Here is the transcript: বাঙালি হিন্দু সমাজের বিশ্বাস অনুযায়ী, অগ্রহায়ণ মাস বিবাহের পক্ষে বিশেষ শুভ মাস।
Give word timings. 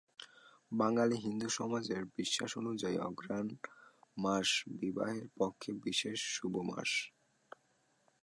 বাঙালি 0.71 1.15
হিন্দু 1.17 1.47
সমাজের 1.57 2.01
বিশ্বাস 2.17 2.51
অনুযায়ী, 2.57 2.97
অগ্রহায়ণ 2.99 3.49
মাস 4.17 4.49
বিবাহের 4.79 5.25
পক্ষে 5.39 5.69
বিশেষ 5.85 6.19
শুভ 6.35 6.53
মাস। 6.69 6.91